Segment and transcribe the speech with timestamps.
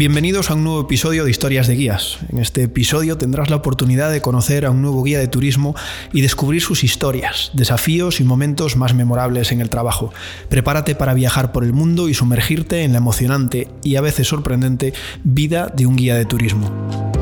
[0.00, 2.20] Bienvenidos a un nuevo episodio de Historias de Guías.
[2.32, 5.74] En este episodio tendrás la oportunidad de conocer a un nuevo guía de turismo
[6.14, 10.10] y descubrir sus historias, desafíos y momentos más memorables en el trabajo.
[10.48, 14.94] Prepárate para viajar por el mundo y sumergirte en la emocionante y a veces sorprendente
[15.22, 17.19] vida de un guía de turismo.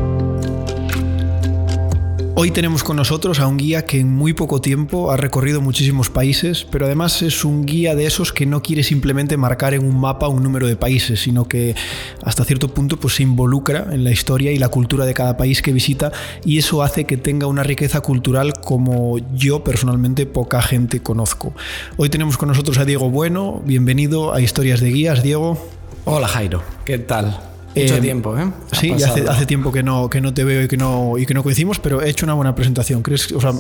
[2.41, 6.09] Hoy tenemos con nosotros a un guía que en muy poco tiempo ha recorrido muchísimos
[6.09, 9.99] países, pero además es un guía de esos que no quiere simplemente marcar en un
[9.99, 11.75] mapa un número de países, sino que
[12.23, 15.63] hasta cierto punto pues, se involucra en la historia y la cultura de cada país
[15.63, 16.13] que visita
[16.45, 21.55] y eso hace que tenga una riqueza cultural como yo personalmente poca gente conozco.
[21.97, 25.59] Hoy tenemos con nosotros a Diego Bueno, bienvenido a Historias de Guías, Diego.
[26.05, 27.58] Hola Jairo, ¿qué tal?
[27.83, 28.51] Mucho Eh, tiempo, ¿eh?
[28.71, 31.35] Ha Sí, hace, tiempo que no, que no te veo y que no, y que
[31.35, 33.03] no coincidimos, pero he hecho una buena presentación.
[33.03, 33.33] ¿Crees?
[33.33, 33.53] O sea,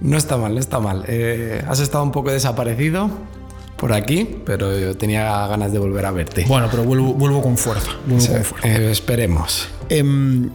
[0.00, 1.04] No está mal, no está mal.
[1.08, 3.10] Eh, has estado un poco desaparecido
[3.76, 6.44] por aquí, pero yo tenía ganas de volver a verte.
[6.48, 7.90] bueno, pero vuelvo, vuelvo con fuerza.
[8.06, 8.68] vuelvo Sí, con fuerza.
[8.68, 9.68] eh, esperemos.
[9.88, 10.50] Em,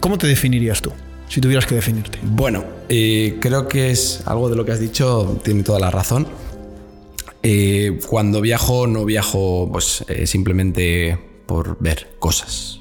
[0.00, 0.92] ¿Cómo te definirías tú?
[1.28, 2.18] Si tuvieras que definirte.
[2.22, 6.26] Bueno, eh, creo que es algo de lo que has dicho, tiene toda la razón.
[8.08, 12.80] Cuando viajo, no viajo pues, simplemente por ver cosas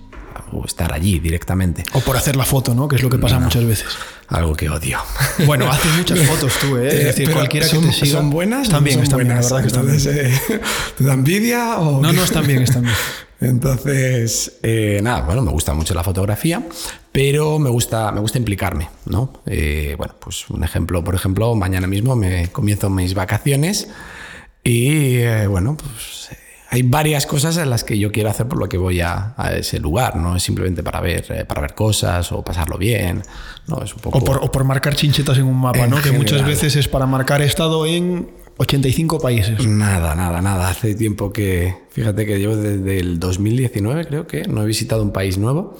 [0.51, 1.83] o estar allí directamente.
[1.93, 2.87] O por hacer la foto, ¿no?
[2.87, 3.87] Que es lo que pasa muchas veces.
[4.27, 4.99] Algo que odio.
[5.45, 6.87] Bueno, haces muchas fotos tú, ¿eh?
[6.87, 8.17] Es Eh, decir, cualquiera que te siga.
[8.19, 8.69] ¿Son buenas?
[8.69, 9.45] no son están bien, la buenas?
[9.51, 10.27] verdad que están bien.
[10.27, 10.59] Eh,
[10.97, 12.93] ¿Te da envidia o No, no, están bien, están bien.
[13.41, 16.63] Entonces, eh, nada, bueno, me gusta mucho la fotografía,
[17.11, 19.33] pero me gusta, me gusta implicarme, ¿no?
[19.45, 23.89] Eh, bueno, pues un ejemplo, por ejemplo, mañana mismo me comienzo mis vacaciones
[24.63, 26.29] y, eh, bueno, pues
[26.73, 29.53] hay varias cosas en las que yo quiero hacer por lo que voy a, a
[29.53, 33.21] ese lugar, no es simplemente para ver, eh, para ver cosas o pasarlo bien,
[33.67, 34.17] no, es un poco...
[34.17, 36.01] O por, o por marcar chinchetas en un mapa, En ¿no?
[36.01, 36.49] Que muchas general.
[36.49, 39.67] veces es para marcar estado en 85 países.
[39.67, 40.67] Nada, nada, nada.
[40.67, 45.13] Hace tiempo que, fíjate que llevo desde el 2019, creo que no he visitado un
[45.13, 45.77] país nuevo.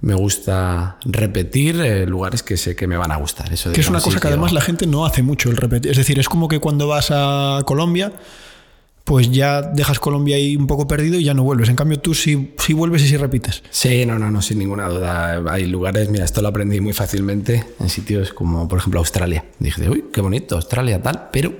[0.00, 3.52] Me gusta repetir eh, lugares que sé que me van a gustar.
[3.52, 5.56] Eso de Que es una un cosa que además la gente no hace mucho el
[5.56, 5.92] repetir.
[5.92, 8.12] Es decir, es como que cuando vas a Colombia,
[9.04, 11.68] pues ya dejas Colombia ahí un poco perdido y ya no vuelves.
[11.68, 13.62] En cambio, tú sí, sí vuelves y sí repites.
[13.70, 15.42] Sí, no, no, no, sin ninguna duda.
[15.50, 19.44] Hay lugares, mira, esto lo aprendí muy fácilmente en sitios como, por ejemplo, Australia.
[19.58, 21.52] Dije, uy, qué bonito, Australia, tal, pero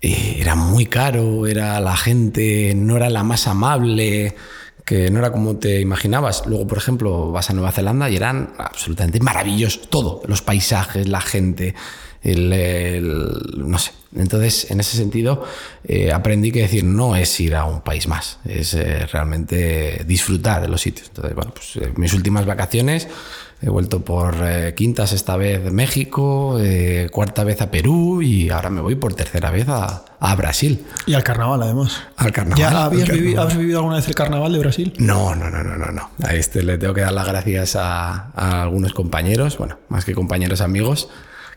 [0.00, 4.34] eh, era muy caro, era la gente, no era la más amable,
[4.84, 6.44] que no era como te imaginabas.
[6.46, 11.20] Luego, por ejemplo, vas a Nueva Zelanda y eran absolutamente maravillosos, todo, los paisajes, la
[11.20, 11.76] gente,
[12.26, 13.92] el, el- no sé.
[14.16, 15.44] Entonces, en ese sentido,
[15.84, 20.62] eh, aprendí que decir no es ir a un país más, es eh, realmente disfrutar
[20.62, 21.08] de los sitios.
[21.08, 23.08] Entonces, bueno, pues eh, mis últimas vacaciones
[23.60, 26.58] he vuelto por eh, quintas esta vez de México,
[27.10, 31.12] cuarta vez a Perú y ahora me voy por tercera vez a, a Brasil, Y
[31.14, 32.00] al carnaval, además.
[32.16, 32.58] al carnaval.
[32.58, 33.20] ¿Ya habías carnaval.
[33.22, 34.92] vivido, has vivido alguna vez el carnaval de Brasil?
[34.98, 36.10] No, no, no, no, no, no.
[36.22, 40.14] A este le tengo que dar las gracias a, a algunos compañeros, bueno, más que
[40.14, 41.08] compañeros amigos,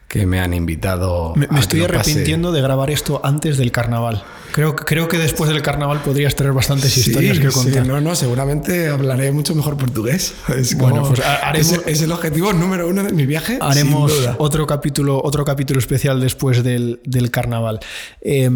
[0.10, 1.34] que me han invitado.
[1.38, 4.24] Me, me estoy arrepintiendo de grabar esto antes del carnaval.
[4.52, 7.86] Creo, creo que después del carnaval podrías tener bastantes Sí, historias que sí, contar.
[7.86, 10.34] no, no, seguramente hablaré mucho mejor portugués.
[10.58, 13.60] Es Bueno, pues ha- haremos- es, es el objetivo número uno de mi viaje.
[13.62, 17.80] Haremos otro capítulo, otro capítulo especial después del, del carnaval.
[18.22, 18.50] Eh,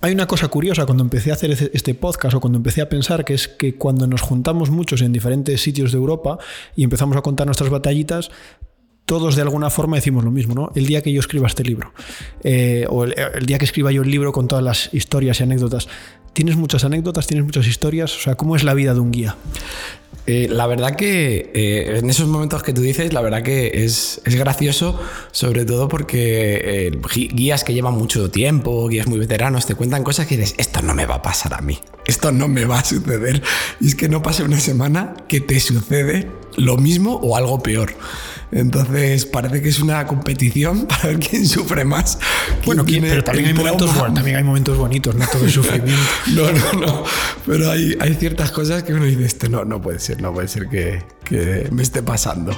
[0.00, 3.24] hay una cosa curiosa cuando empecé a hacer este podcast o cuando empecé a pensar
[3.24, 6.38] que es que cuando nos juntamos muchos en diferentes sitios de Europa
[6.76, 8.30] y empezamos a contar nuestras batallitas,
[9.08, 10.70] todos de alguna forma decimos lo mismo, ¿no?
[10.74, 11.92] El día que yo escriba este libro,
[12.44, 15.88] eh, o el, día que escriba yo el libro con todas las historias y anécdotas.
[16.34, 17.26] ¿Tienes muchas anécdotas?
[17.26, 18.14] ¿Tienes muchas historias?
[18.14, 19.34] O sea, ¿cómo es la vida de un guía?
[20.26, 24.20] Eh, la verdad que eh, en esos momentos que tú dices, la verdad que es,
[24.26, 25.00] es gracioso,
[25.32, 26.92] sobre todo porque
[27.32, 30.94] guías que llevan mucho tiempo, guías muy veteranos, te cuentan cosas que dices, esto no
[30.94, 33.42] me va a pasar a mí, esto no me va a suceder.
[33.80, 37.94] Y es que no pasa una semana que te sucede lo mismo o algo peor.
[38.50, 42.18] Entonces parece que es una competición para ver quién sufre más.
[42.64, 45.52] quién Bueno, pero también hay, el momentos, bueno, también hay momentos bonitos, no todo es
[45.52, 46.02] sufrimiento.
[46.28, 47.04] no, no, no.
[47.46, 50.68] Pero hay, hay ciertas cosas que uno dice, no, no puede ser, no puede ser
[50.68, 52.56] que, que me esté pasando.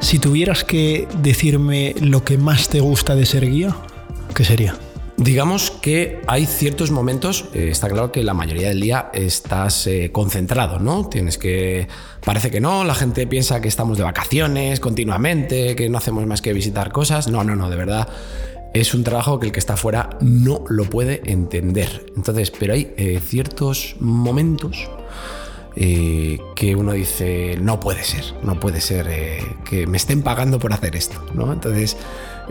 [0.00, 3.74] Si tuvieras que decirme lo que más te gusta de ser guía,
[4.38, 4.76] ¿qué sería?
[5.16, 10.10] Digamos que hay ciertos momentos, eh, está claro que la mayoría del día estás eh,
[10.12, 11.08] concentrado, ¿no?
[11.08, 11.88] Tienes que...
[12.24, 16.40] Parece que no, la gente piensa que estamos de vacaciones continuamente, que no hacemos más
[16.40, 17.26] que visitar cosas.
[17.26, 18.06] No, no, no, de verdad.
[18.74, 22.06] Es un trabajo que el que está fuera no lo puede entender.
[22.14, 24.88] Entonces, pero hay eh, ciertos momentos
[25.80, 30.58] eh, que uno dice, no puede ser, no puede ser eh, que me estén pagando
[30.58, 31.52] por hacer esto, ¿no?
[31.52, 31.96] Entonces,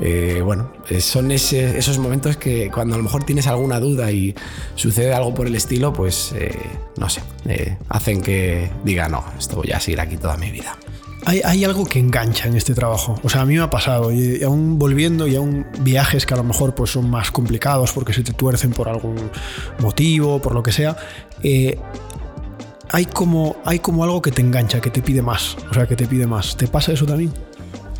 [0.02, 0.72] eh, bueno,
[1.02, 4.34] son esos momentos que cuando a lo mejor tienes alguna duda y
[4.76, 6.34] sucede algo por el estilo, pues,
[6.96, 7.22] no sé,
[7.90, 10.78] hacen que diga, no, esto voy a seguir aquí toda mi vida.
[11.26, 13.20] Hay, algo que engancha en este trabajo.
[13.22, 16.38] O sea, a mí me ha pasado, y aún volviendo, y aún viajes que a
[16.38, 19.30] lo mejor pues, son más complicados porque se te tuercen por algún
[19.80, 20.96] motivo, por lo que sea,
[22.92, 25.58] hay como, hay como algo que te engancha, que te pide más.
[25.70, 26.56] O sea, que te pide más.
[26.58, 27.34] ¿Te pasa eso también?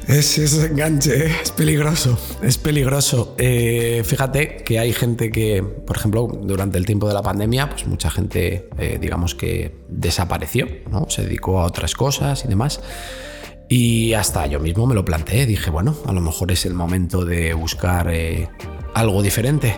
[0.08, 1.36] Es, es enganche, ¿eh?
[1.44, 3.36] es peligroso, es peligroso.
[3.38, 7.86] Eh, fíjate que hay gente que, por ejemplo, durante el tiempo de la pandemia, pues
[7.88, 11.10] mucha gente, eh, digamos que desapareció, ¿no?
[11.10, 12.80] Se dedicó a otras cosas y demás.
[13.68, 17.26] Y hasta yo mismo me lo planteé, dije, bueno, a lo mejor es el momento
[17.26, 18.10] de buscar
[18.94, 19.76] algo diferente.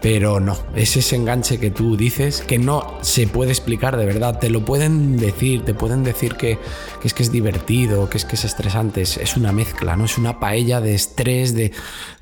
[0.00, 4.38] Pero no, es ese enganche que tú dices que no se puede explicar de verdad.
[4.38, 6.58] Te lo pueden decir, te pueden decir que,
[7.04, 9.02] es que es divertido, que es que es estresante.
[9.02, 10.06] Es, una mezcla, ¿no?
[10.06, 11.72] Es una paella de estrés, de,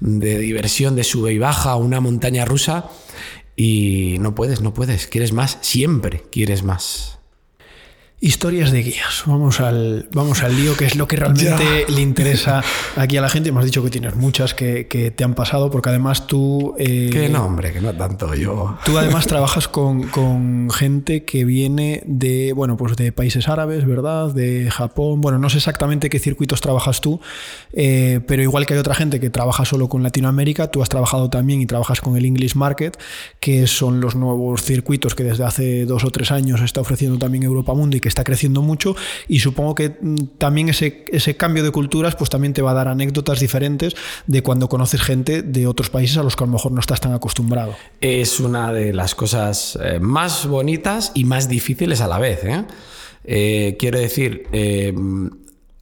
[0.00, 2.90] de diversión, de sube y baja, una montaña rusa.
[3.54, 5.06] Y no puedes, no puedes.
[5.06, 7.17] Quieres más, siempre quieres más.
[8.20, 9.22] Historias de guías.
[9.26, 12.64] Vamos al, vamos al lío, que es lo que realmente le interesa
[12.96, 13.50] aquí a la gente.
[13.50, 16.74] Hemos dicho que tienes muchas que, te han pasado, porque además tú.
[16.80, 18.76] Eh, que no, hombre, que no tanto yo.
[18.84, 24.34] Tú además trabajas con, gente que viene de, bueno, pues de países árabes, ¿verdad?
[24.34, 25.20] De Japón.
[25.20, 27.20] Bueno, no sé exactamente qué circuitos trabajas tú,
[27.72, 31.30] eh, pero igual que hay otra gente que trabaja solo con Latinoamérica, tú has trabajado
[31.30, 32.98] también y trabajas con el English Market,
[33.38, 37.44] que son los nuevos circuitos que desde hace dos o tres años está ofreciendo también
[37.44, 38.96] Europa Mundo y que está creciendo mucho
[39.28, 42.74] y supongo que mm, también ese, ese cambio de culturas pues también te va a
[42.74, 43.94] dar anécdotas diferentes
[44.26, 47.00] de cuando conoces gente de otros países a los que a lo mejor no estás
[47.00, 47.74] tan acostumbrado.
[48.00, 52.44] Es una de las cosas eh, más bonitas y más difíciles a la vez.
[52.44, 52.64] ¿eh?
[53.24, 54.46] Eh, quiero decir,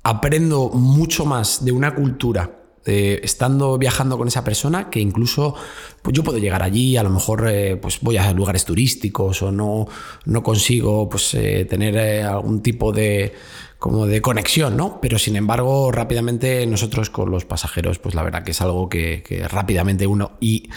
[0.02, 2.50] aprendo mucho más de una cultura
[2.86, 5.54] estando viajando con esa persona que incluso
[6.02, 9.50] pues yo puedo llegar allí, a lo mejor eh, pues voy a lugares turísticos o
[9.50, 9.88] no,
[10.24, 13.34] no consigo pues, eh, tener eh, algún tipo de
[13.78, 15.00] como de conexión, ¿no?
[15.00, 19.22] Pero sin embargo, rápidamente nosotros con los pasajeros, pues la verdad que es algo que,
[19.50, 20.70] rápidamente uno y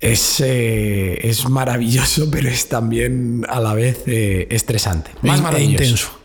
[0.00, 5.10] es, es, maravilloso, pero es también a la vez estresante.
[5.20, 5.84] Más e maravilloso.
[5.84, 6.21] intenso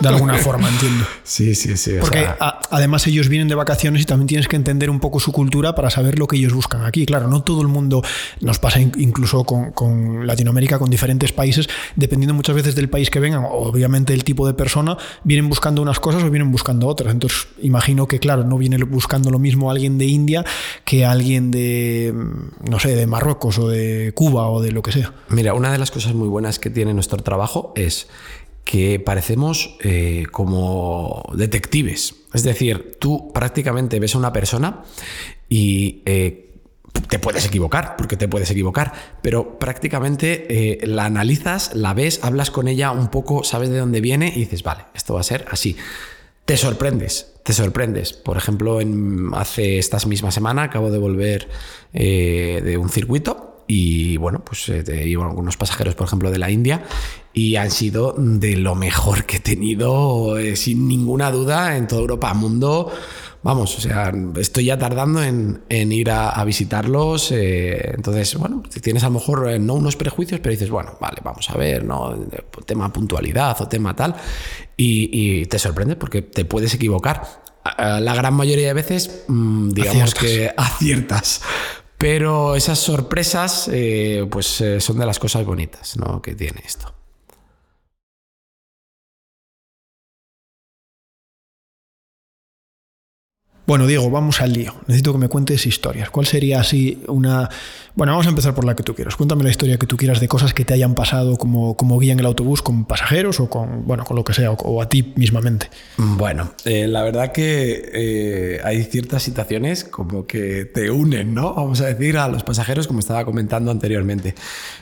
[0.00, 1.04] de alguna forma, entiendo.
[1.24, 1.92] Sí, sí, sí.
[2.00, 2.26] Porque
[2.70, 5.88] además ellos vienen de vacaciones y también tienes que entender un poco su cultura para
[5.88, 7.06] saber lo que ellos buscan aquí.
[7.06, 8.02] Claro, no todo el mundo
[8.40, 13.44] nos pasa incluso con, Latinoamérica, con diferentes países, dependiendo muchas veces del país que vengan,
[13.48, 17.12] obviamente el tipo de persona, vienen buscando unas cosas o vienen buscando otras.
[17.12, 20.44] Entonces, imagino que, claro, no viene buscando lo mismo alguien de India
[20.84, 22.14] que alguien de,
[22.68, 25.12] no sé, de Marruecos o de Cuba o de lo que sea.
[25.28, 28.08] Mira, una de las cosas muy buenas que tiene nuestro trabajo es
[28.64, 32.14] que parecemos eh, como detectives.
[32.32, 34.82] Es decir, tú prácticamente ves a una persona
[35.48, 36.50] y eh,
[37.08, 40.46] te puedes equivocar, porque te puedes equivocar, pero prácticamente
[40.82, 44.40] eh, la analizas, la ves, hablas con ella un poco, sabes de dónde viene y
[44.40, 45.76] dices, vale, esto va a ser así.
[46.44, 48.12] Te sorprendes, te sorprendes.
[48.12, 51.48] Por ejemplo, en, hace esta misma semana acabo de volver
[51.92, 56.82] de un circuito y bueno, pues eh, iban algunos pasajeros, por ejemplo, de la India
[57.32, 62.02] y han sido de lo mejor que he tenido, eh, sin ninguna duda, en toda
[62.02, 62.92] Europa, mundo.
[63.42, 67.32] Vamos, o sea, estoy ya tardando en, ir a, visitarlos.
[67.32, 71.16] Eh, entonces, bueno, tienes a lo mejor eh, no unos prejuicios, pero dices, bueno, vale,
[71.24, 72.14] vamos a ver, ¿no?
[72.66, 74.14] Tema puntualidad o tema tal.
[74.76, 77.22] Y, te sorprende porque te puedes equivocar.
[77.78, 81.40] La gran mayoría de veces, mm, digamos que aciertas.
[82.02, 86.20] Pero esas sorpresas, eh, pues eh, son de las cosas bonitas ¿no?
[86.20, 86.92] que tiene esto.
[93.64, 94.74] Bueno, Diego, vamos al lío.
[94.88, 96.10] Necesito que me cuentes historias.
[96.10, 97.48] ¿Cuál sería así una...
[97.94, 99.14] Bueno, vamos a empezar por la que tú quieras.
[99.14, 102.12] Cuéntame la historia que tú quieras de cosas que te hayan pasado como, como guía
[102.12, 105.12] en el autobús con pasajeros o con, bueno, con lo que sea, o, a ti
[105.14, 105.70] mismamente.
[105.96, 111.54] Bueno, eh, la verdad que eh, hay ciertas situaciones como que te unen, ¿no?
[111.54, 114.34] Vamos a decir, a los pasajeros, como estaba comentando anteriormente.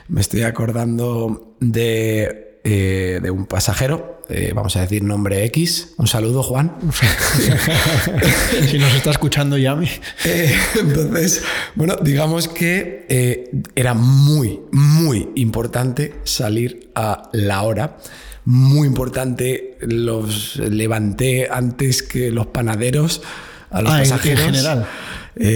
[0.07, 5.93] Me estoy acordando de eh, de un pasajero, eh, vamos a decir nombre X.
[5.97, 6.71] Un saludo, Juan.
[8.69, 9.89] si nos está escuchando, llame.
[10.25, 11.41] Eh, entonces,
[11.73, 17.97] bueno, digamos que era muy, muy importante salir a la hora.
[18.45, 23.23] Muy importante, los levanté antes que los panaderos
[23.71, 24.39] a los ah, pasajeros.
[24.45, 24.87] En general.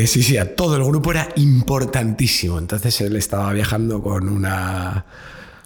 [0.07, 2.57] sí, sí, a todo el grupo era importantísimo.
[2.57, 5.05] Entonces él estaba viajando con una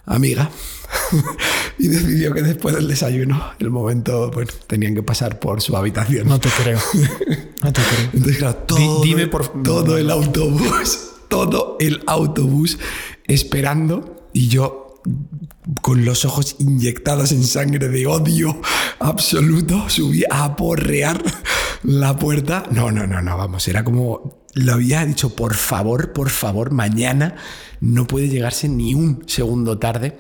[0.10, 0.50] amiga
[1.78, 6.28] y decidió que después del desayuno, el momento, bueno, tenían que pasar por su habitación.
[6.28, 6.80] No te creo.
[7.64, 8.10] No te creo.
[8.14, 11.00] Entonces, claro, todo, dime por- todo el autobús,
[11.30, 12.78] todo el autobús
[13.28, 15.02] esperando y yo
[15.82, 18.60] con los ojos inyectados en sangre de odio
[19.00, 21.24] absoluto, subí a aporrear
[21.84, 22.66] la puerta.
[22.72, 27.36] No, no, no, no, vamos, era como lo había dicho, por favor, por favor, mañana
[27.82, 30.18] no puede llegarse ni un segundo tarde.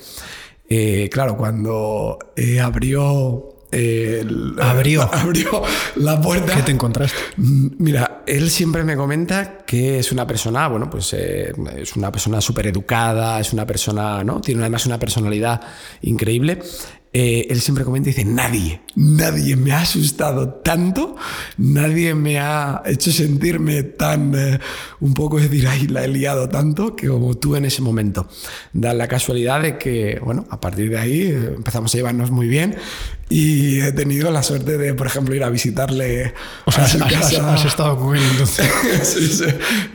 [0.69, 3.55] Eh, claro, cuando eh, abrió...
[3.71, 4.24] eh,
[4.59, 5.01] Abrió.
[5.13, 5.63] abrió
[5.95, 6.55] la puerta.
[6.55, 7.17] ¿Qué te encontraste?
[7.38, 12.12] Mm, Mira, él siempre me comenta que es una persona, bueno, pues eh, es una
[12.12, 14.41] persona súper educada, es una persona, ¿no?
[14.41, 15.59] Tiene además una personalidad
[16.03, 16.59] increíble.
[17.11, 21.15] Eh, él siempre comenta y dice, nadie, nadie me ha asustado tanto,
[21.57, 24.59] nadie me ha hecho sentirme tan, eh,
[24.99, 28.27] un poco decir, ay, la he liado tanto, que como tú en ese momento.
[28.73, 32.47] Da la casualidad de que, bueno, a partir de ahí eh, empezamos a llevarnos muy
[32.47, 32.75] bien
[33.27, 36.35] y he tenido la suerte de, por ejemplo, ir a visitarle
[36.65, 37.53] O sea, a has, su has- casa.
[37.55, 38.69] has estado con él entonces.
[39.03, 39.45] Sí, sí.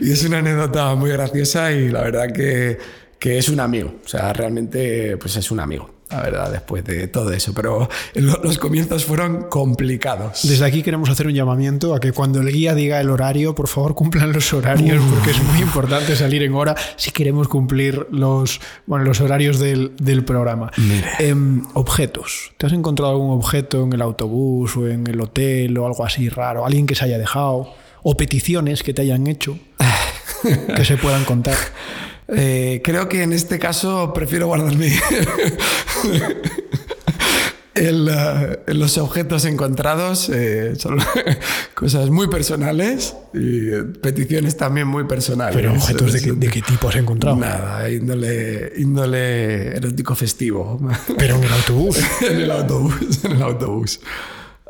[0.01, 2.77] Y es una anécdota muy graciosa y la verdad que,
[3.19, 3.95] que es un amigo.
[4.03, 7.53] O sea, realmente pues es un amigo, la verdad, después de todo eso.
[7.53, 10.41] Pero lo- los comienzos fueron complicados.
[10.47, 13.67] Desde aquí queremos hacer un llamamiento a que cuando el guía diga el horario, por
[13.67, 18.61] favor cumplan los horarios, porque es muy importante salir en hora si queremos cumplir los,
[18.85, 20.71] bueno, los horarios del, del programa.
[21.19, 22.51] Em, objetos.
[22.57, 26.29] ¿Te has encontrado algún objeto en el autobús o en el hotel o algo así
[26.29, 26.65] raro?
[26.65, 27.73] ¿Alguien que se haya dejado?
[28.03, 29.57] ¿O peticiones que te hayan hecho
[30.75, 31.55] que se puedan contar?
[32.27, 34.91] Eh, creo que en este caso prefiero guardarme
[37.75, 40.29] el, eh, los objetos encontrados.
[40.29, 40.97] eh, son
[41.73, 45.55] cosas muy personales y eh, peticiones también muy personales.
[45.55, 47.35] Pero objetos de qué, de qué tipo has encontrado?
[47.35, 50.79] Nada, índole, índole erótico festivo.
[51.17, 51.99] Pero en el autobús.
[52.21, 53.99] en el autobús, en el autobús.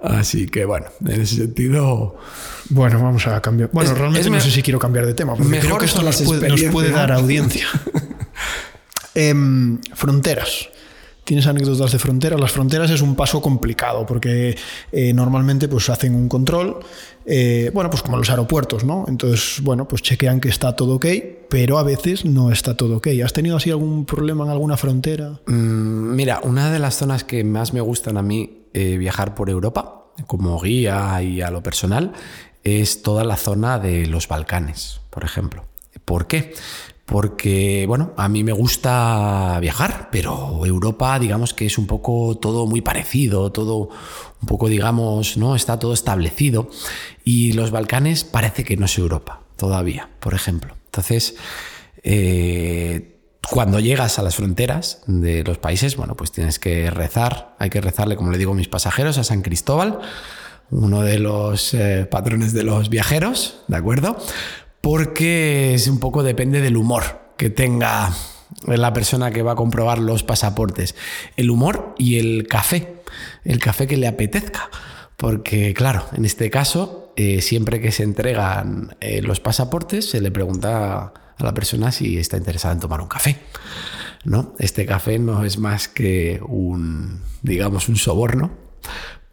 [0.08, 2.18] Así que bueno, en ese sentido,
[2.70, 3.70] Bueno, vamos a cambiar.
[3.72, 5.86] Bueno, Es- realmente es no sé si quiero cambiar de tema, porque mejor creo que
[5.86, 6.94] esto nos puede, nos puede experiencias.
[6.94, 7.68] dar audiencia.
[9.18, 10.70] Em, fronteras.
[11.26, 12.40] ¿Tienes anécdotas de fronteras?
[12.40, 14.56] Las fronteras es un paso complicado porque
[14.92, 16.78] eh, normalmente pues hacen un control,
[17.26, 19.06] eh, bueno, pues como los aeropuertos, ¿no?
[19.08, 21.08] Entonces, bueno, pues chequean que está todo ok,
[21.50, 23.08] pero a veces no está todo ok.
[23.24, 25.40] ¿Has tenido así algún problema en alguna frontera?
[25.48, 29.50] mm, mira, una de las zonas que más me gustan a mí eh, viajar por
[29.50, 32.14] Europa, como guía y a lo personal,
[32.64, 35.66] es toda la zona de los Balcanes, por ejemplo.
[36.06, 36.54] ¿Por qué?
[37.06, 42.66] Porque, bueno, a mí me gusta viajar, pero Europa, digamos que es un poco todo
[42.66, 43.90] muy parecido, todo
[44.42, 45.56] un poco, digamos, ¿no?
[45.56, 46.70] Está todo establecido.
[47.24, 50.76] Y los Balcanes parece que no es Europa todavía, por ejemplo.
[50.86, 51.36] Entonces,
[52.04, 53.16] eh,
[53.50, 57.82] cuando llegas a las fronteras de los países, bueno, pues tienes que rezar, hay que
[57.82, 60.00] rezarle, como le digo a mis pasajeros, a San Cristóbal,
[60.72, 64.18] uno de los eh, patrones de los viajeros, ¿de acuerdo?
[64.86, 68.14] Porque es un poco depende del humor que tenga
[68.68, 70.94] la persona que va a comprobar los pasaportes.
[71.38, 72.98] El humor y el café,
[73.46, 74.70] el café que le apetezca.
[75.18, 80.30] Porque, claro, en este caso, eh, siempre que se entregan eh, los pasaportes, se le
[80.30, 83.40] pregunta a la persona si está interesada en tomar un café.
[84.24, 84.54] ¿no?
[84.60, 88.52] Este café no es más que un, digamos, un soborno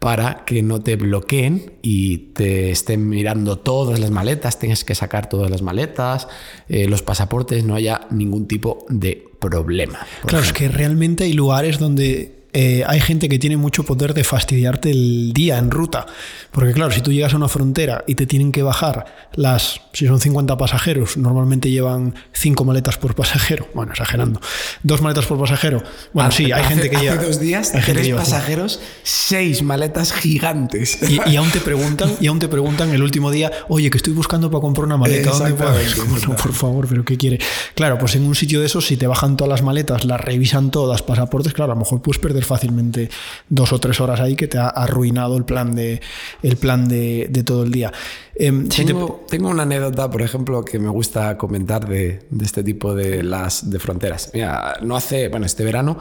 [0.03, 5.29] para que no te bloqueen y te estén mirando todas las maletas, tienes que sacar
[5.29, 6.27] todas las maletas,
[6.67, 10.05] eh, los pasaportes, no haya ningún tipo de problema.
[10.25, 14.23] Claro, es que realmente hay lugares donde eh, hay gente que tiene mucho poder de
[14.23, 16.05] fastidiarte el día en ruta.
[16.51, 20.05] Porque claro, si tú llegas a una frontera y te tienen que bajar las, si
[20.07, 23.67] son 50 pasajeros, normalmente llevan 5 maletas por pasajero.
[23.73, 24.39] Bueno, exagerando.
[24.83, 25.81] Dos maletas por pasajero.
[26.13, 27.23] Bueno, sí, hay Hace- gente que hace lleva...
[27.23, 30.99] dos días, hay tres lleva pasajeros, seis maletas gigantes.
[31.09, 34.13] Y, y aún te preguntan, y aún te preguntan el último día, oye, que estoy
[34.13, 35.73] buscando para comprar una maleta, ¿dónde puedo?
[36.13, 37.39] Bueno, por favor, pero ¿qué quiere?
[37.75, 40.69] Claro, pues en un sitio de esos, si te bajan todas las maletas, las revisan
[40.71, 43.09] todas, pasaportes, claro, a lo mejor puedes perder fácilmente
[43.49, 46.01] dos o tres horas ahí que te ha arruinado el plan de,
[46.41, 47.91] el plan de, todo el día.
[48.35, 53.23] Em, Tengo, tengo una anécdota, por ejemplo, que me gusta comentar de, este tipo de
[53.23, 54.31] las de fronteras.
[54.33, 55.97] Mira, no hace, bueno, este verano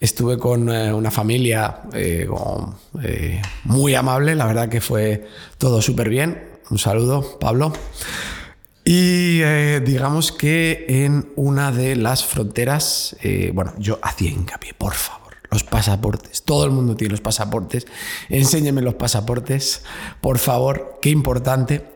[0.00, 2.28] estuve con eh, una familia eh,
[3.02, 5.26] eh, muy amable, la verdad que fue
[5.58, 6.42] todo súper bien.
[6.70, 7.72] Un saludo, Pablo.
[8.84, 9.40] Y
[9.80, 13.16] digamos que en una de las fronteras,
[13.52, 15.25] bueno, yo hacía hincapié, por favor,
[15.56, 16.42] los pasaportes.
[16.42, 17.86] Todo el mundo tiene los pasaportes.
[18.28, 19.82] Enséñeme los pasaportes,
[20.20, 21.86] por favor, qué importante.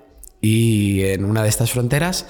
[0.40, 2.24] Y en una de estas fronteras,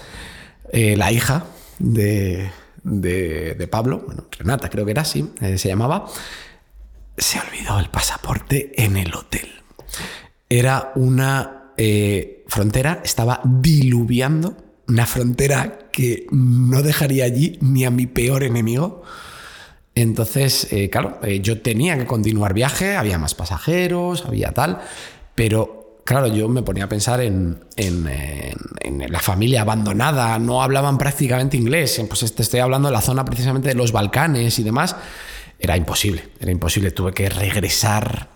[0.73, 1.47] eh, la hija
[1.79, 2.51] de,
[2.83, 6.07] de, Pablo, bueno, Renata creo que era así, eh, se llamaba,
[7.17, 9.49] se olvidó el pasaporte en el hotel.
[10.49, 14.57] Era una eh, frontera, estaba diluviando,
[14.89, 19.05] una frontera que no dejaría allí ni a mi peor enemigo.
[19.95, 24.81] Entonces, eh, claro, eh, yo tenía que continuar viaje, había más pasajeros, había tal,
[25.35, 28.09] pero claro, yo me ponía a pensar en, en,
[29.11, 33.69] la familia abandonada, no hablaban prácticamente inglés, pues te estoy hablando de la zona precisamente
[33.69, 34.95] de los Balcanes y demás.
[35.59, 38.29] Era imposible, era imposible, tuve que regresar,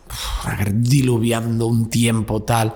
[0.73, 2.75] diluviando un tiempo tal.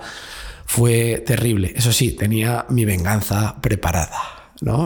[0.65, 1.73] Fue terrible.
[1.77, 4.38] Eso sí, tenía mi venganza preparada.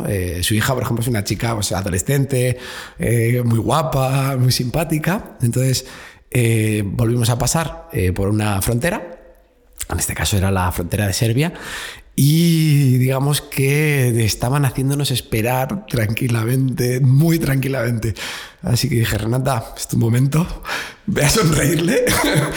[0.08, 2.58] Eh, su hija, por ejemplo, es una chica pues, adolescente,
[2.98, 5.36] eh, muy guapa, muy simpática.
[5.40, 5.86] Entonces,
[6.30, 9.18] eh, volvimos a pasar por una frontera.
[9.88, 11.52] En este caso era la frontera de Serbia.
[12.14, 18.14] Y digamos que estaban haciéndonos esperar tranquilamente, muy tranquilamente.
[18.62, 20.46] Así que dije, Renata, es tu momento,
[21.06, 22.04] ve a sonreírle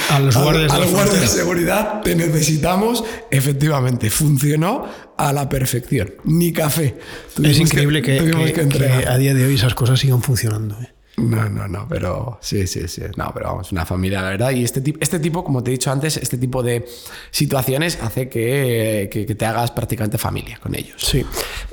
[0.09, 3.03] A los guardias de a la los guardias de seguridad, te necesitamos.
[3.31, 6.15] Efectivamente, funcionó a la perfección.
[6.25, 6.97] Ni café.
[7.41, 10.77] Es increíble que, que a día de hoy esas cosas sigan funcionando.
[10.81, 10.94] ¿eh?
[11.17, 13.01] No, no, no, pero sí, sí, sí.
[13.15, 14.51] No, pero vamos, una familia, la verdad.
[14.51, 16.85] Y este tipo, este tipo, como te he dicho antes, este tipo de
[17.31, 21.01] situaciones hace que, que- que te hagas prácticamente familia con ellos.
[21.01, 21.25] Sí.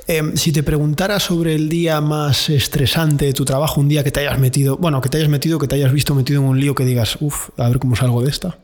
[0.07, 4.11] Eh, si te preguntara sobre el día más estresante de tu trabajo, un día que
[4.11, 6.59] te hayas metido, bueno, que te hayas metido, que te hayas visto metido en un
[6.59, 8.57] lío que digas, uff, a ver cómo salgo de esta.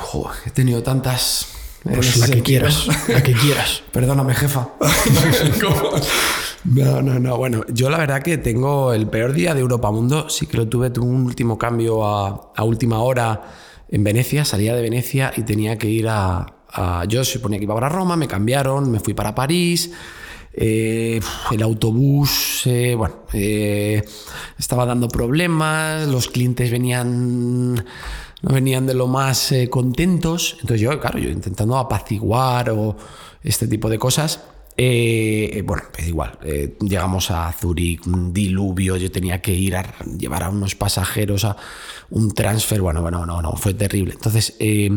[0.00, 1.46] Joder, he tenido tantas.
[1.84, 3.82] Pues la que quieras, la que quieras.
[3.92, 4.68] Perdóname, jefa.
[6.64, 7.36] no, no, no.
[7.36, 10.28] Bueno, yo la verdad que tengo el peor día de Europa Mundo.
[10.28, 13.42] Sí que lo tuve, tuve un último cambio a, a última hora
[13.88, 14.44] en Venecia.
[14.44, 16.46] Salía de Venecia y tenía que ir a.
[17.08, 19.90] yo se suponía que iba para Roma, me cambiaron, me fui para París.
[20.52, 21.20] eh,
[21.52, 24.02] el autobús, eh, bueno, eh,
[24.58, 27.74] estaba dando problemas, los clientes venían
[28.42, 30.56] no venían de lo más contentos.
[30.60, 32.96] Entonces yo, claro, yo intentando apaciguar o
[33.42, 34.40] este tipo de cosas.
[34.82, 39.94] Eh, bueno, pues igual, eh, llegamos a Zurich, un diluvio, yo tenía que ir a
[40.16, 41.54] llevar a unos pasajeros a
[42.08, 44.14] un transfer, bueno, bueno, no, no, fue terrible.
[44.14, 44.90] Entonces, eh,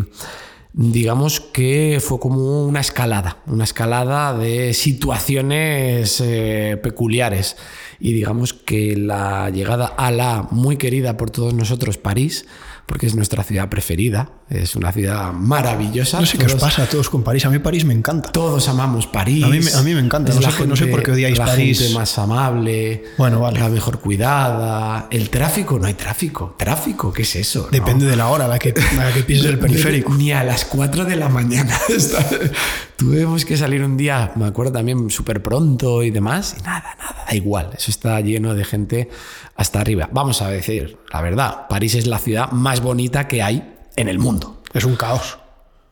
[0.71, 7.57] digamos que fue como una escalada, una escalada de situaciones eh, peculiares.
[7.99, 12.45] Y digamos que la llegada a la muy querida por todos nosotros, París,
[12.85, 16.19] porque es nuestra ciudad preferida, es una ciudad maravillosa.
[16.19, 17.45] No sé qué os pasa a todos con París.
[17.45, 18.31] A mí París me encanta.
[18.31, 19.43] Todos amamos París.
[19.45, 20.33] A mí me- a mí me encanta.
[20.33, 21.79] No la sé por- no sé por qué odiáis la París.
[21.79, 23.03] gente más amable.
[23.17, 23.59] Bueno, vale.
[23.59, 25.07] La mejor cuidada.
[25.09, 26.55] El tráfico, no hay tráfico.
[26.57, 27.11] ¿Tráfico?
[27.13, 27.63] ¿Qué es eso?
[27.63, 27.69] no?
[27.71, 30.13] Depende de la hora a la que, a la que pises el periférico.
[30.13, 31.75] Ni a las 4 de la mañana.
[32.97, 36.55] Tuvimos que salir un día, me acuerdo también, súper pronto y demás.
[36.59, 37.71] Y nada, nada, da igual.
[37.75, 39.09] Eso está lleno de gente
[39.55, 40.09] hasta arriba.
[40.11, 44.19] Vamos a decir, la verdad, París es la ciudad más bonita que hay en el
[44.19, 44.61] mundo.
[44.73, 45.39] Es un caos.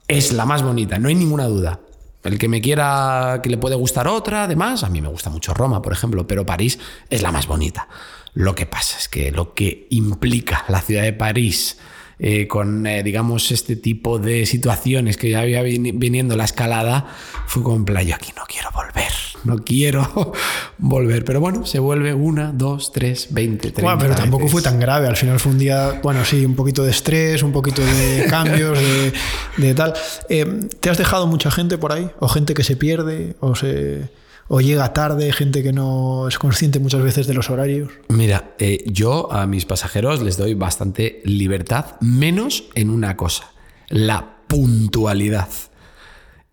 [0.08, 1.80] Es la más bonita, no hay ninguna duda.
[2.24, 5.54] El que me quiera, que le puede gustar otra, además, a mí me gusta mucho
[5.54, 6.78] Roma, por ejemplo, pero París
[7.10, 7.88] es la más bonita.
[8.34, 11.80] Lo que pasa es que lo que implica la ciudad de París
[12.24, 17.08] eh, con, eh, digamos, este tipo de situaciones que ya había vini- viniendo la escalada,
[17.48, 19.12] fue plan, yo aquí no quiero volver,
[19.44, 20.34] no quiero
[20.78, 21.26] volver.
[21.26, 23.82] Pero bueno, se vuelve una, dos, tres, veinte, treinta.
[23.82, 24.52] Bueno, pero tampoco veces.
[24.52, 25.08] fue tan grave.
[25.08, 28.78] Al final fue un día, bueno, sí, un poquito de estrés, un poquito de cambios,
[28.78, 29.14] de,
[29.58, 29.94] de tal.
[30.30, 30.46] Eh,
[30.80, 32.08] ¿Te has dejado mucha gente por ahí?
[32.20, 33.36] ¿O gente que se pierde?
[33.40, 34.10] ¿O, se,
[34.54, 35.32] o llega tarde?
[35.32, 37.90] ¿Gente que no es consciente muchas veces de los horarios?
[38.10, 43.52] Mira, eh, yo a mis pasajeros les doy bastante libertad, menos en una cosa,
[43.88, 45.48] la puntualidad.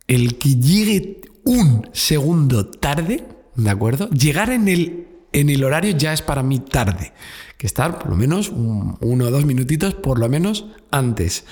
[0.07, 4.09] El que llegue un segundo tarde, ¿de acuerdo?
[4.11, 7.13] Llegar en el, en el horario ya es para mí tarde.
[7.59, 11.45] Que estar por lo menos un- uno o dos minutitos, por lo menos antes.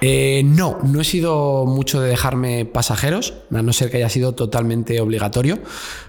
[0.00, 4.34] Eh, no, no he sido mucho de dejarme pasajeros, a no ser que haya sido
[4.34, 5.58] totalmente obligatorio.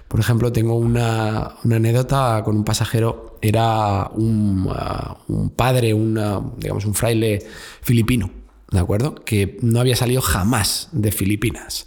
[0.06, 6.94] Por ejemplo, tengo una, anécdota con un pasajero, era un, ah, un padre, digamos, un
[6.94, 7.40] fraile
[7.82, 8.30] filipino,
[8.70, 9.16] ¿de acuerdo?
[9.16, 11.86] Que no había salido jamás de Filipinas.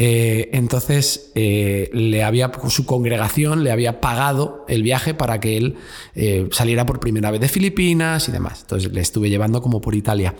[0.00, 5.76] Eh, entonces, eh, le había, su congregación le había pagado el viaje para que él
[6.50, 8.62] saliera por primera vez de Filipinas y demás.
[8.62, 10.34] Entonces, le estuve llevando como por Italia.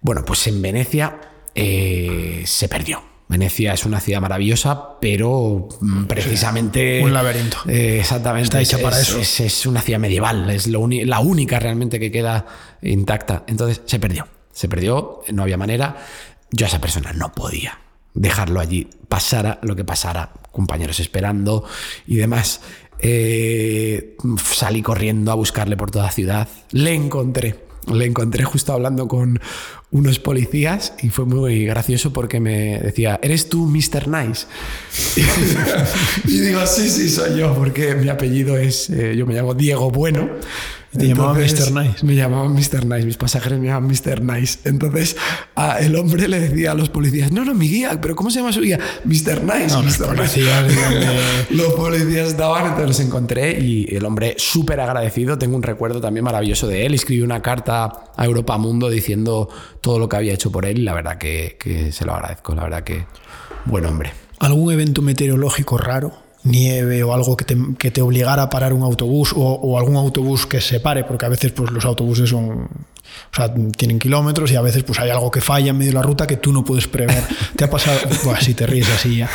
[0.00, 1.20] Bueno, pues en Venecia
[1.54, 3.02] eh, se perdió.
[3.28, 7.00] Venecia es una ciudad maravillosa, pero mm, precisamente...
[7.04, 7.58] Un laberinto.
[7.68, 8.44] Eh, exactamente.
[8.44, 9.18] Está hecha es, para es- eso.
[9.20, 12.46] Es, es una ciudad medieval, es lo la única realmente que queda
[12.82, 13.44] intacta.
[13.46, 14.26] Entonces se perdió.
[14.52, 15.96] Se perdió, no había manera.
[16.50, 17.78] Yo a esa persona no podía.
[18.14, 21.64] dejarlo allí, pasara lo que pasara, compañeros esperando
[22.08, 22.60] y demás.
[22.98, 29.06] Eh, salí corriendo a buscarle por toda la ciudad, le encontré, le encontré justo hablando
[29.06, 29.40] con
[29.92, 34.06] unos policías y fue muy gracioso porque me decía, ¿eres tú Mr.
[34.08, 34.46] Nice?
[36.28, 39.90] y digo, sí, sí, soy yo, porque mi apellido es, eh, yo me llamo Diego
[39.90, 40.28] Bueno
[40.98, 41.72] te llamaban Mr.
[41.72, 42.04] Nice.
[42.04, 42.84] Me llamaban Mr.
[42.84, 44.22] Nice, mis pasajeros me llamaban Mr.
[44.22, 44.58] Nice.
[44.64, 45.16] Entonces
[45.80, 48.52] el hombre le decía a los policías, no, no, mi guía, pero ¿cómo se llama
[48.52, 48.78] su guía?
[49.04, 49.44] Mr.
[49.44, 49.68] Nice.
[49.68, 50.64] No, los, policías,
[51.50, 55.38] los policías estaban, entonces los encontré y el hombre súper agradecido.
[55.38, 56.94] Tengo un recuerdo también maravilloso de él.
[56.94, 59.48] Escribió una carta a Europa Mundo diciendo
[59.80, 62.54] todo lo que había hecho por él y la verdad que, que se lo agradezco.
[62.54, 63.06] La verdad que
[63.64, 64.12] buen hombre.
[64.40, 66.29] ¿Algún evento meteorológico raro?
[66.44, 69.96] Nieve o algo que te, que te, obligara a parar un autobús o, o, algún
[69.96, 74.50] autobús que se pare, porque a veces pues, los autobuses son, o sea, tienen kilómetros
[74.50, 76.52] y a veces pues, hay algo que falla en medio de la ruta que tú
[76.52, 77.22] no puedes prever.
[77.56, 77.98] ¿Te ha pasado?
[78.24, 79.30] Buah, si te ríes así ya.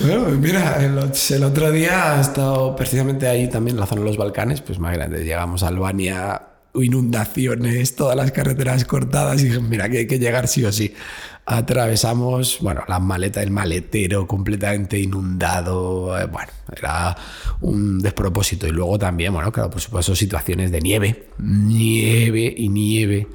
[0.00, 0.98] Bueno, mira, el,
[1.30, 4.78] el, otro día he estado precisamente ahí también en la zona de los Balcanes, pues
[4.78, 5.24] más grande.
[5.24, 6.42] Llegamos a Albania,
[6.74, 10.94] inundaciones, todas las carreteras cortadas y dije, mira, que hay que llegar sí o sí
[11.46, 17.16] atravesamos, bueno, la maleta del maletero completamente inundado, eh, bueno, era
[17.60, 18.66] un despropósito.
[18.66, 23.28] Y luego también, bueno, claro, por supuesto, situaciones de nieve, nieve y nieve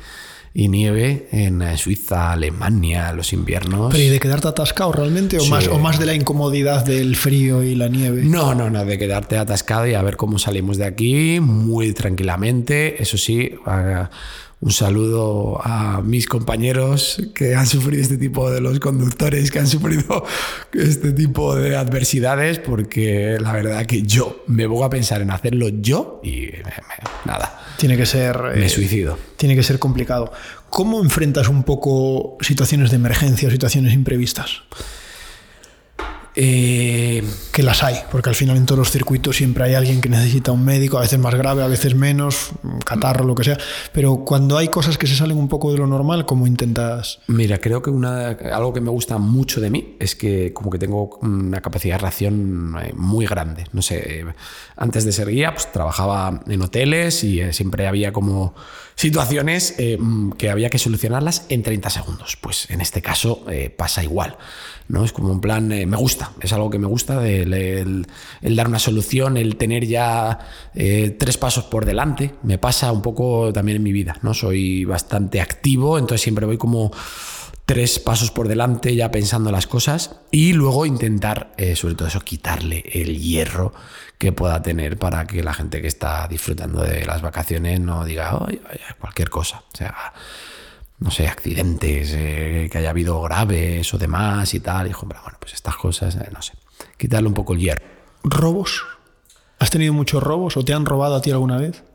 [0.53, 3.93] y nieve en eh, Suiza, Alemania, los inviernos.
[3.93, 7.63] ¿Pero y de quedarte atascado realmente o, más, o más de la incomodidad del frío
[7.63, 8.23] y la nieve?
[8.25, 13.01] No, no, no, de quedarte atascado y a ver cómo salimos de aquí muy tranquilamente.
[13.01, 13.55] Eso sí,
[14.61, 19.67] un saludo a mis compañeros que han sufrido este tipo de los conductores que han
[19.67, 20.23] sufrido
[20.73, 25.67] este tipo de adversidades porque la verdad que yo me voy a pensar en hacerlo
[25.69, 26.49] yo y
[27.25, 27.59] nada.
[27.77, 28.39] Tiene que ser...
[28.55, 29.17] Me eh, suicido.
[29.35, 30.31] Tiene que ser complicado.
[30.69, 34.61] ¿Cómo enfrentas un poco situaciones de emergencia o situaciones imprevistas?
[36.33, 40.07] Eh, que las hay, porque al final en todos los circuitos siempre hay alguien que
[40.07, 42.51] necesita un médico, a veces más grave, a veces menos,
[42.85, 43.57] catarro, lo que sea.
[43.91, 47.19] Pero cuando hay cosas que se salen un poco de lo normal, ¿cómo intentas?
[47.27, 50.79] Mira, creo que una, algo que me gusta mucho de mí es que como que
[50.79, 53.65] tengo una capacidad de reacción eh, muy grande.
[53.73, 54.25] No sé,
[54.77, 58.55] antes de ser guía, pues trabajaba en hoteles y eh, siempre había como
[58.95, 59.75] situaciones
[60.37, 62.37] que había que solucionarlas en 30 segundos.
[62.39, 63.45] Pues en este caso
[63.77, 64.37] pasa igual.
[64.91, 65.05] ¿no?
[65.05, 68.05] Es como un plan, eh, me gusta, es algo que me gusta, el,
[68.41, 70.39] dar una solución, el tener ya
[70.75, 74.33] eh, tres pasos por delante, me pasa un poco también en mi vida, ¿no?
[74.33, 76.91] Soy bastante activo, entonces siempre voy como
[77.71, 82.19] tres pasos por delante ya pensando las cosas y luego intentar, eh, sobre todo eso,
[82.19, 83.71] quitarle el hierro
[84.17, 88.37] que pueda tener para que la gente que está disfrutando de las vacaciones no diga
[88.99, 89.63] cualquier cosa.
[89.73, 89.95] O sea,
[90.99, 94.87] no sé, accidentes, eh, que haya habido graves o demás y tal.
[94.87, 96.51] Y bueno, pues estas cosas, eh, no sé,
[96.97, 97.85] quitarle un poco el hierro.
[98.25, 98.83] ¿Robos?
[99.59, 101.85] ¿Has tenido muchos robos o te han robado a ti alguna vez?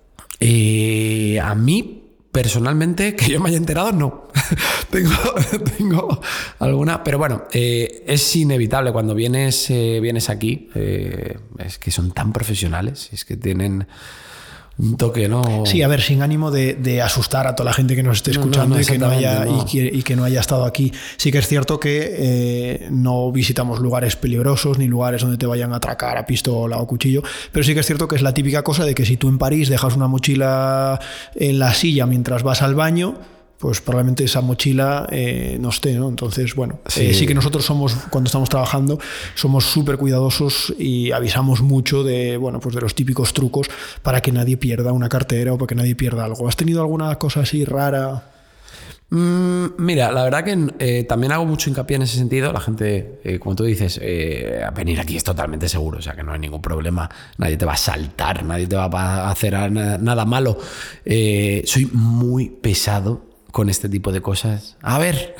[0.40, 2.05] Eh, a mí,
[2.36, 4.28] personalmente, que yo me haya enterado, no.
[4.90, 5.10] tengo,
[5.78, 6.20] tengo
[6.58, 13.24] alguna, pero bueno, es inevitable cuando vienes, vienes aquí, es que son tan profesionales, es
[13.24, 13.86] que tienen
[14.78, 15.64] un toque, ¿no?
[15.64, 18.78] Sí, a ver, sin ánimo de, asustar a toda la gente que nos esté escuchando
[18.78, 20.92] y, que no haya, y, que, no haya estado aquí.
[21.16, 25.72] Sí que es cierto que eh, no visitamos lugares peligrosos ni lugares donde te vayan
[25.72, 28.62] a atracar a pistola o cuchillo, pero sí que es cierto que es la típica
[28.62, 31.00] cosa de que si tú en París dejas una mochila
[31.34, 33.14] en la silla mientras vas al baño,
[33.58, 36.08] pues probablemente esa mochila eh, no esté, ¿no?
[36.08, 37.26] Entonces, bueno, eh, sí.
[37.26, 38.98] que nosotros somos, cuando estamos trabajando,
[39.34, 43.68] somos súper cuidadosos y avisamos mucho de, bueno, pues de los típicos trucos
[44.02, 46.48] para que nadie pierda una cartera o para que nadie pierda algo.
[46.48, 48.30] ¿Has tenido alguna cosa así rara?
[49.08, 52.52] Mm, mira, la verdad que eh, también hago mucho hincapié en ese sentido.
[52.52, 56.32] La gente, como tú dices, a venir aquí es totalmente seguro, o sea que no
[56.32, 57.08] hay ningún problema.
[57.38, 60.58] Nadie te va a saltar, nadie te va a hacer nada malo.
[61.06, 63.25] soy muy pesado
[63.56, 64.76] con este tipo de cosas.
[64.82, 65.34] A ver,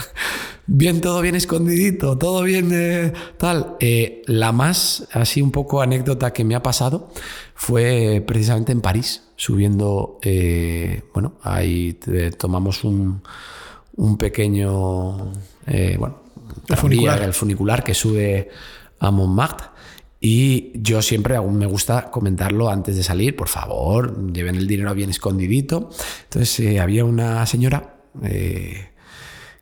[0.67, 3.77] bien, todo bien escondidito, todo bien eh, tal.
[3.79, 7.11] Eh, la más, así un poco anécdota que me ha pasado
[7.55, 11.99] fue precisamente en París, subiendo, eh, bueno, ahí
[12.39, 13.21] tomamos un,
[13.97, 15.33] un pequeño,
[15.99, 16.21] bueno,
[16.71, 17.23] el funicular.
[17.23, 18.49] el funicular que sube
[18.99, 19.67] a Montmartre.
[20.19, 24.95] Y yo siempre aún me gusta comentarlo antes de salir, por favor, lleven el dinero
[24.95, 25.91] bien escondidito.
[26.31, 28.89] Entonces había una señora eh,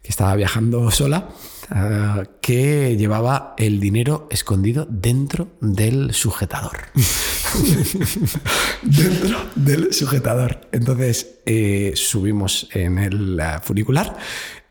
[0.03, 1.29] que estaba viajando sola,
[1.75, 6.79] eh, que llevaba el dinero escondido dentro del sujetador.
[8.83, 10.69] dentro del sujetador.
[10.73, 14.17] Entonces eh, subimos en el funicular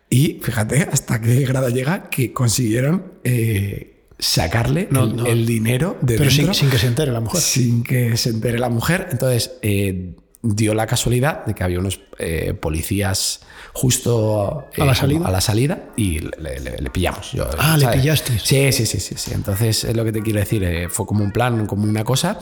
[0.10, 5.26] Y fíjate hasta qué grado llega que consiguieron eh, sacarle No, el, no.
[5.26, 7.42] el dinero de Pero sin, dentro sin que se entere la mujer.
[7.42, 9.08] sin que se entere la mujer.
[9.12, 10.16] Entonces, eh,
[10.46, 13.40] dio la casualidad de que había unos eh, policías
[13.72, 15.26] justo eh, ¿A la salida?
[15.26, 17.32] a la salida y le, le- le pillamos.
[17.32, 18.02] Yo, Ah, ¿le ¿sabes?
[18.02, 18.42] pillasteis?
[18.44, 19.32] Sí, sí, sí, sí, sí.
[19.34, 20.64] Entonces, es lo que te quiero decir.
[20.64, 22.40] eh, fue como un plan, como una cosa.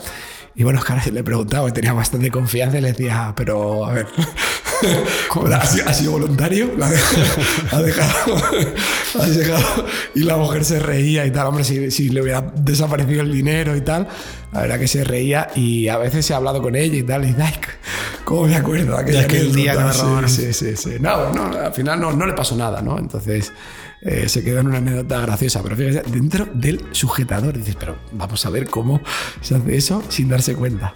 [0.54, 4.06] Y bueno, claro, le preguntaba, tenía bastante confianza y le decía, pero a ver,
[5.54, 6.72] ¿ha sido, ha sido voluntario?
[6.76, 6.86] ¿La
[7.70, 8.36] ha dejado?
[9.20, 9.86] ¿Ha dejado?
[10.14, 11.46] Y la mujer se reía y tal.
[11.46, 14.08] Hombre, si, si le hubiera desaparecido el dinero y tal,
[14.52, 17.24] la verdad que se reía y a veces he hablado con ella y tal.
[17.24, 17.54] Y dice, ay,
[18.24, 19.02] ¿cómo me acuerdo?
[19.02, 19.92] De aquel día que me
[20.28, 20.52] Sí.
[20.52, 20.96] Sí, sí, sí.
[21.00, 22.98] No, no, al final no, no le pasó nada, ¿no?
[22.98, 23.52] Entonces
[24.02, 25.62] eh, se quedó en una anécdota graciosa.
[25.62, 29.00] Pero fíjate, dentro del sujetador dices, pero vamos a ver cómo
[29.40, 30.94] se hace eso sin darse cuenta.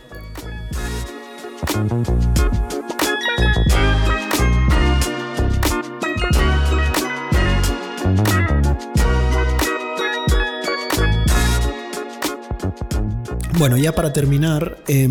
[13.58, 15.08] Bueno, ya para terminar, eh,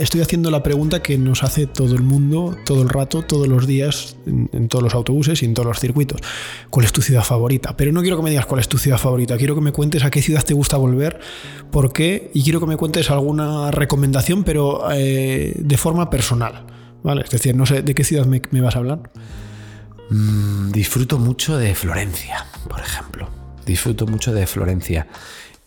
[0.00, 3.66] estoy haciendo la pregunta que nos hace todo el mundo, todo el rato, todos los
[3.66, 6.20] días, en, todos los autobuses y en todos los circuitos.
[6.70, 7.76] ¿Cuál es tu ciudad favorita?
[7.76, 10.04] Pero no quiero que me digas cuál es tu ciudad favorita, quiero que me cuentes
[10.04, 11.20] a qué ciudad te gusta volver,
[11.70, 16.66] por qué, y quiero que me cuentes alguna recomendación, pero eh, de forma personal.
[17.02, 17.22] ¿Vale?
[17.22, 19.10] Es decir, no sé de qué ciudad me, me vas a hablar.
[20.10, 23.28] Mm, disfruto mucho de Florencia, por ejemplo.
[23.64, 25.06] Disfruto mucho de Florencia.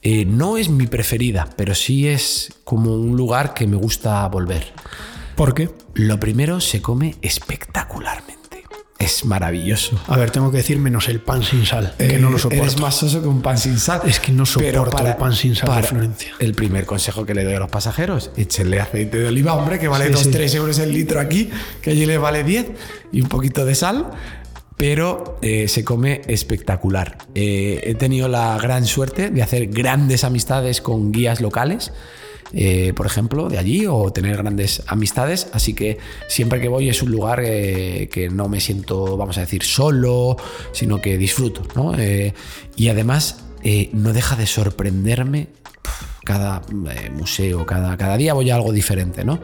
[0.03, 4.65] Eh, no es mi preferida, pero sí es como un lugar que me gusta volver.
[5.35, 5.69] ¿Por qué?
[5.93, 8.63] Lo primero, se come espectacularmente.
[8.99, 9.99] Es maravilloso.
[10.07, 12.63] A ver, tengo que decir menos el pan sin sal, que Eh, no lo soporto.
[12.63, 14.01] Eres más soso que un pan sin sal.
[14.05, 16.33] Es que no soporto el pan sin sal de Florencia.
[16.39, 19.87] El primer consejo que le doy a los pasajeros, échenle aceite de oliva, hombre, que
[19.87, 20.57] vale Sí, 2-3 sí.
[20.57, 21.49] euros el litro aquí,
[21.81, 22.67] que allí le vale 10,
[23.11, 24.11] y un poquito de sal,
[24.77, 27.17] pero eh, se come espectacular.
[27.35, 31.91] Eh, he tenido la gran suerte de hacer grandes amistades con guías locales.
[32.55, 35.47] eh, por ejemplo, de allí o tener grandes amistades.
[35.53, 39.63] Así que siempre que voy es un lugar que no me siento, vamos a decir,
[39.63, 40.37] solo,
[40.71, 41.63] sino que disfruto.
[41.75, 41.93] ¿no?
[42.75, 43.43] Y además
[43.93, 45.47] no deja de sorprenderme
[46.25, 46.61] cada
[47.13, 49.25] museo, cada, cada día voy a algo diferente.
[49.25, 49.39] ¿no?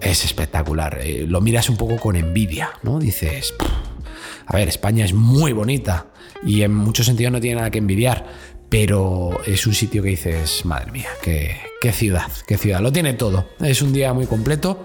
[0.00, 0.98] Es espectacular.
[1.28, 2.70] lo miras un poco con envidia.
[2.82, 2.98] ¿no?
[2.98, 3.68] Dices, "Pff,
[4.46, 6.06] a ver, España es muy bonita
[6.44, 8.26] y en muchos sentidos no tiene nada que envidiar.
[8.68, 12.80] Pero es un sitio que dices, madre mía, qué, qué ciudad, qué ciudad.
[12.80, 13.48] Lo tiene todo.
[13.60, 14.84] Es un día muy completo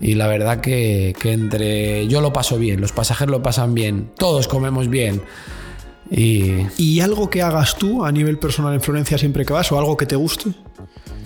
[0.00, 4.10] y la verdad que, que entre yo lo paso bien, los pasajeros lo pasan bien,
[4.18, 5.22] todos comemos bien.
[6.10, 9.78] Y ¿Y algo que hagas tú a nivel personal en Florencia siempre que vas o
[9.78, 10.50] algo que te guste?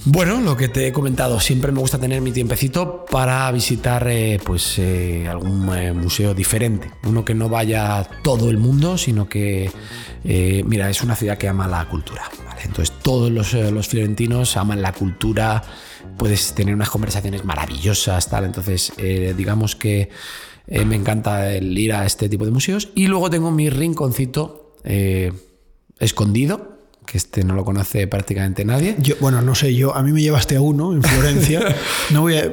[0.08, 4.38] Bueno, lo que te he comentado, siempre me gusta tener mi tiempecito para visitar eh,
[4.44, 6.92] pues eh, algún eh, museo diferente.
[7.02, 9.68] Uno que no vaya todo el mundo, sino que,
[10.22, 12.22] mira, es una ciudad que ama la cultura.
[12.62, 15.64] Entonces todos los, los fiorentinos aman la cultura,
[16.16, 18.44] puedes tener unas conversaciones maravillosas, tal.
[18.44, 20.10] Entonces, digamos que
[20.68, 22.90] me encanta el ir a este tipo de museos.
[22.94, 24.72] Y luego tengo mi rinconcito
[25.98, 26.75] escondido,
[27.06, 28.96] que este no lo conoce prácticamente nadie.
[28.98, 31.60] Yo, bueno, no sé, yo a mí me llevaste a uno en Florencia.
[32.10, 32.52] No voy a,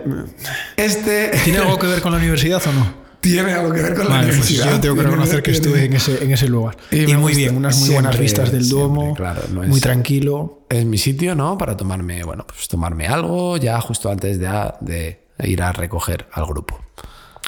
[0.78, 3.04] Este ¿Tiene algo que ver con la universidad o no?
[3.24, 4.70] tiene algo que ver con la pues universidad.
[4.72, 6.76] yo tengo que reconocer que estuve en ese, en ese lugar.
[6.92, 10.66] Y muy bien, unas muy buenas vistas del siempre, Duomo, claro, no es- muy tranquilo.
[10.70, 11.58] Es mi sitio, ¿no?
[11.58, 14.50] Para tomarme, bueno, pues tomarme algo ya justo antes de,
[14.82, 16.78] de ir a recoger al grupo.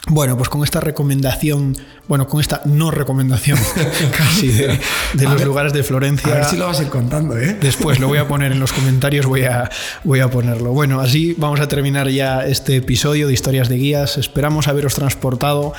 [0.08, 1.76] Bueno, pues con esta recomendación,
[2.08, 3.58] bueno, con esta no recomendación
[4.18, 4.80] casi de,
[5.13, 6.34] de A los ver- lugares de A Florencia.
[6.34, 7.58] ver si lo vas a ir contando, ¿eh?
[7.60, 9.70] Después lo voy a poner en los comentarios, voy a,
[10.04, 10.72] voy a ponerlo.
[10.72, 14.18] Bueno, así vamos a terminar ya este episodio de Historias de Guías.
[14.18, 15.74] Esperamos haberos transportado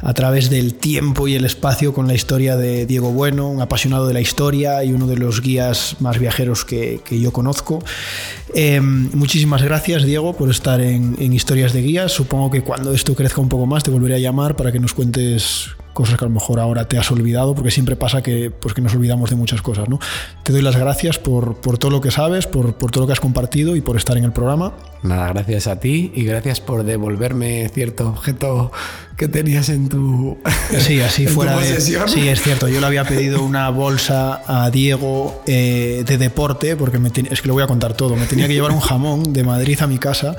[0.00, 4.06] a través del tiempo y el espacio con la historia de Diego Bueno, un apasionado
[4.06, 7.82] de la historia y uno de los guías más viajeros que, que yo conozco.
[8.54, 12.12] Eh, muchísimas gracias, Diego, por estar en, en Historias de Guías.
[12.12, 14.92] Supongo que cuando esto crezca un poco más te volveré a llamar para que nos
[14.94, 18.74] cuentes cosas que a lo mejor ahora te has olvidado, porque siempre pasa que, pues,
[18.74, 19.88] que nos olvidamos de muchas cosas.
[19.88, 19.98] ¿no?
[20.42, 23.12] Te doy las gracias por, por todo lo que sabes, por, por todo lo que
[23.12, 24.72] has compartido y por estar en el programa.
[25.02, 28.72] Nada, gracias a ti y gracias por devolverme cierto objeto
[29.16, 30.38] que tenías en tu.
[30.78, 31.80] Sí, así fuera de.
[31.80, 32.66] Sí, es cierto.
[32.66, 37.42] Yo le había pedido una bolsa a Diego eh, de deporte, porque me ten- es
[37.42, 38.16] que lo voy a contar todo.
[38.16, 40.34] Me tenía que llevar un jamón de Madrid a mi casa.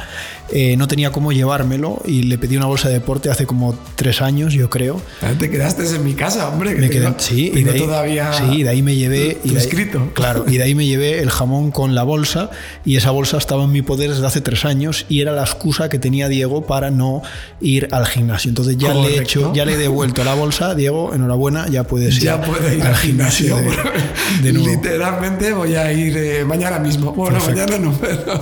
[0.51, 4.21] eh, no tenía cómo llevármelo y le pedí una bolsa de deporte hace como tres
[4.21, 5.01] años, yo creo.
[5.39, 6.73] Te quedaste en mi casa, hombre.
[6.75, 8.33] Que Me quedé, tengo- sí, y de ahí, todavía.
[8.33, 9.35] sí, de ahí me llevé.
[9.41, 10.11] tu y de ahí- escrito.
[10.13, 12.49] Claro, y de ahí me llevé el jamón con la bolsa.
[12.85, 15.89] Y esa bolsa estaba en mi poder desde hace tres años y era la excusa
[15.89, 17.21] que tenía Diego para no
[17.61, 18.49] ir al gimnasio.
[18.49, 21.83] Entonces Entonces ya le he hecho, ya le he devuelto la bolsa, Diego, enhorabuena, ya
[21.83, 23.57] puedes ya ir, ir al gimnasio.
[24.41, 27.13] Literalmente voy a ir eh, mañana mismo.
[27.13, 28.41] Bueno, mañana no, pero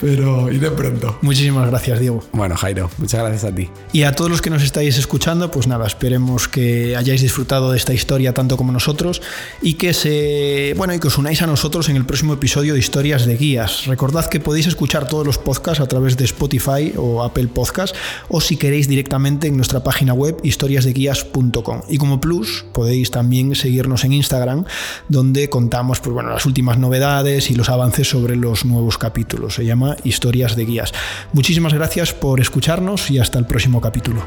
[0.00, 1.18] pero iré pronto.
[1.22, 2.22] Muchísimas gracias, Diego.
[2.32, 3.68] Bueno, Jairo, muchas gracias a ti.
[3.92, 7.76] Y a todos los que nos estáis escuchando, pues nada, esperemos que hayáis disfrutado de
[7.76, 9.22] esta historia tanto como nosotros
[9.62, 12.80] y que se, bueno, y que os unáis a nosotros en el próximo episodio de
[12.80, 13.86] Historias de Guías.
[13.86, 17.96] Recordad que podéis escuchar todos los podcasts a través de Spotify o Apple Podcasts
[18.28, 21.82] o si queréis directamente en nuestra página web historiasdeguías.com.
[21.88, 24.64] Y como plus, podéis también seguirnos en Instagram,
[25.08, 29.54] donde contamos pues, bueno, las últimas novedades y los avances sobre los nuevos capítulos.
[29.54, 29.64] Se
[30.04, 30.92] Historias de Guías.
[31.32, 34.22] Muchísimas gracias por escucharnos y hasta el próximo capítulo.